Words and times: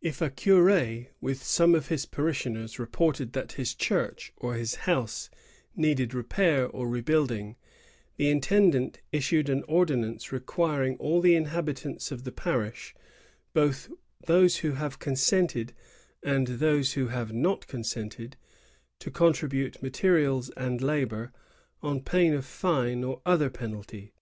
If 0.00 0.22
a 0.22 0.30
curd 0.30 1.08
with 1.20 1.42
some 1.42 1.74
of 1.74 1.88
his 1.88 2.06
parishioners 2.06 2.78
reported 2.78 3.32
that 3.32 3.54
his 3.58 3.74
church 3.74 4.32
or 4.36 4.54
his 4.54 4.76
house 4.86 5.28
needed 5.74 6.14
repair 6.14 6.68
or 6.68 6.86
rebuilding, 6.86 7.56
the 8.16 8.28
intendant 8.30 9.00
issued 9.10 9.48
an 9.48 9.64
ordinance 9.66 10.30
requiring 10.30 10.96
all 10.98 11.20
the 11.20 11.34
inhabitants 11.34 12.12
of 12.12 12.22
the 12.22 12.30
parish, 12.30 12.94
"both 13.54 13.88
those 14.24 14.58
who 14.58 14.70
have 14.74 15.00
consented 15.00 15.72
and 16.22 16.46
those 16.46 16.92
who 16.92 17.08
have 17.08 17.32
not 17.32 17.66
consented," 17.66 18.36
to 19.00 19.10
contribute 19.10 19.82
materials 19.82 20.48
and 20.50 20.80
labor, 20.80 21.32
on 21.82 22.02
pain 22.02 22.34
of 22.34 22.44
fine 22.46 23.02
or 23.02 23.20
other 23.26 23.50
penalty. 23.50 24.14